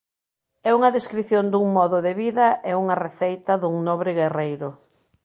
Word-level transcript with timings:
É 0.69 0.71
unha 0.77 0.93
descrición 0.97 1.45
dun 1.49 1.67
modo 1.77 1.97
de 2.05 2.13
vida 2.21 2.47
e 2.69 2.71
unha 2.81 2.99
receita 3.05 3.51
dun 3.61 3.75
nobre 3.87 4.11
guerreiro. 4.19 4.69